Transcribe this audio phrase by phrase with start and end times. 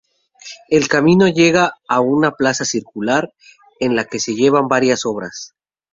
[0.69, 3.31] El camino llega a una plaza circular
[3.79, 5.53] en la que se hallan varias obras.